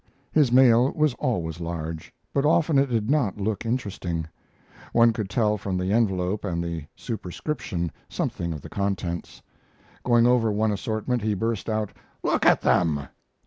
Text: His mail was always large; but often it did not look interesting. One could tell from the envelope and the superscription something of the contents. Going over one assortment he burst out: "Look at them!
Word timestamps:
His 0.31 0.51
mail 0.51 0.91
was 0.95 1.13
always 1.19 1.59
large; 1.59 2.11
but 2.33 2.43
often 2.43 2.79
it 2.79 2.89
did 2.89 3.07
not 3.07 3.39
look 3.39 3.67
interesting. 3.67 4.27
One 4.93 5.13
could 5.13 5.29
tell 5.29 5.59
from 5.59 5.77
the 5.77 5.93
envelope 5.93 6.43
and 6.43 6.63
the 6.63 6.85
superscription 6.95 7.91
something 8.09 8.51
of 8.51 8.61
the 8.61 8.67
contents. 8.69 9.43
Going 10.03 10.25
over 10.25 10.51
one 10.51 10.71
assortment 10.71 11.21
he 11.21 11.35
burst 11.35 11.69
out: 11.69 11.91
"Look 12.23 12.47
at 12.47 12.61
them! 12.61 13.09